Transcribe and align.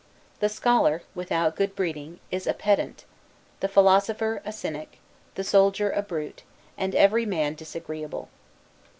The 0.39 0.49
scholar, 0.49 1.03
without 1.13 1.55
good 1.55 1.75
breeding, 1.75 2.19
is 2.31 2.47
a 2.47 2.55
pedant; 2.55 3.05
the 3.59 3.67
philosopher, 3.67 4.41
a 4.43 4.51
cynic; 4.51 4.97
the 5.35 5.43
soldier, 5.43 5.91
a 5.91 6.01
brute; 6.01 6.41
and 6.75 6.95
every 6.95 7.27
man 7.27 7.53
disagreeable. 7.53 8.27